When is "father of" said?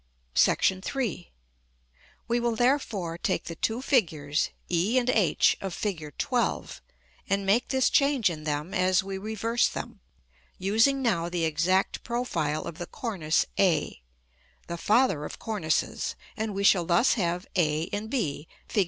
14.77-15.37